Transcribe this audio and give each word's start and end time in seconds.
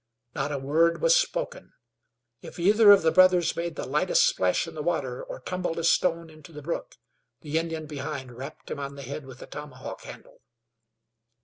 Not 0.33 0.51
a 0.51 0.57
word 0.57 0.99
was 0.99 1.15
spoken. 1.15 1.73
If 2.41 2.57
either 2.57 2.89
of 2.89 3.03
the 3.03 3.11
brothers 3.11 3.55
made 3.55 3.75
the 3.75 3.85
lightest 3.85 4.25
splash 4.25 4.67
in 4.67 4.73
the 4.73 4.81
water, 4.81 5.21
or 5.23 5.39
tumbled 5.41 5.77
a 5.77 5.83
stone 5.83 6.27
into 6.31 6.51
the 6.51 6.63
brook, 6.63 6.95
the 7.41 7.59
Indian 7.59 7.85
behind 7.85 8.31
rapped 8.31 8.71
him 8.71 8.79
on 8.79 8.95
the 8.95 9.03
head 9.03 9.27
with 9.27 9.43
a 9.43 9.45
tomahawk 9.45 10.01
handle. 10.01 10.41